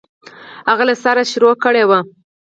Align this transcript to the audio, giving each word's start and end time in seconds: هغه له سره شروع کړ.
هغه 0.69 0.83
له 0.89 0.95
سره 1.03 1.21
شروع 1.31 1.53
کړ. 1.63 1.75